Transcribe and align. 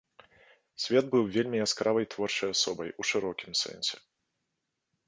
Свет 0.85 1.05
быў 1.13 1.23
вельмі 1.35 1.57
яскравай 1.65 2.09
творчай 2.17 2.49
асобай, 2.57 2.89
у 2.99 3.09
шырокім 3.13 3.51
сэнсе. 3.63 3.95